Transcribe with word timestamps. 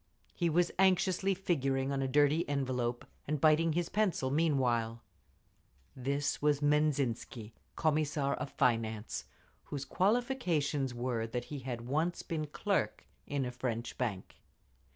He 0.33 0.49
was 0.49 0.71
anxiously 0.79 1.35
figuring 1.35 1.91
on 1.91 2.01
a 2.01 2.07
dirty 2.07 2.49
envelope, 2.49 3.05
and 3.27 3.39
biting 3.39 3.73
his 3.73 3.87
pencil 3.89 4.31
meanwhile. 4.31 5.03
This 5.95 6.41
was 6.41 6.59
Menzhinsky, 6.59 7.53
Commissar 7.75 8.33
of 8.33 8.49
Finance, 8.49 9.25
whose 9.65 9.85
qualifications 9.85 10.91
were 10.95 11.27
that 11.27 11.45
he 11.53 11.59
had 11.59 11.81
once 11.81 12.23
been 12.23 12.47
clerk 12.47 13.05
in 13.27 13.45
a 13.45 13.51
French 13.51 13.95
bank…. 13.99 14.37